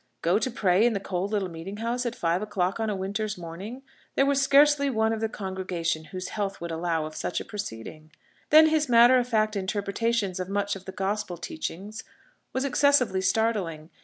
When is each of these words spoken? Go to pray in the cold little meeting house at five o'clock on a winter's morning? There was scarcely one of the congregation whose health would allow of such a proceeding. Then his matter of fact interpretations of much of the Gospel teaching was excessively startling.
Go 0.23 0.39
to 0.39 0.49
pray 0.49 0.83
in 0.83 0.93
the 0.93 0.99
cold 0.99 1.29
little 1.29 1.47
meeting 1.51 1.77
house 1.77 2.07
at 2.07 2.15
five 2.15 2.41
o'clock 2.41 2.79
on 2.79 2.89
a 2.89 2.95
winter's 2.95 3.37
morning? 3.37 3.83
There 4.15 4.25
was 4.25 4.41
scarcely 4.41 4.89
one 4.89 5.13
of 5.13 5.19
the 5.21 5.29
congregation 5.29 6.05
whose 6.05 6.29
health 6.29 6.59
would 6.59 6.71
allow 6.71 7.05
of 7.05 7.15
such 7.15 7.39
a 7.39 7.45
proceeding. 7.45 8.11
Then 8.49 8.69
his 8.69 8.89
matter 8.89 9.19
of 9.19 9.27
fact 9.29 9.55
interpretations 9.55 10.39
of 10.39 10.49
much 10.49 10.75
of 10.75 10.85
the 10.85 10.91
Gospel 10.91 11.37
teaching 11.37 11.93
was 12.51 12.65
excessively 12.65 13.21
startling. 13.21 13.91